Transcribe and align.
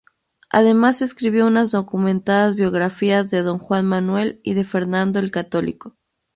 Además 0.49 1.03
escribió 1.03 1.45
unas 1.45 1.69
documentadas 1.69 2.55
biografías 2.55 3.29
de 3.29 3.43
don 3.43 3.59
Juan 3.59 3.85
Manuel 3.85 4.41
y 4.43 4.55
de 4.55 4.63
Fernando 4.63 5.19
el 5.19 5.29
Católico. 5.29 5.95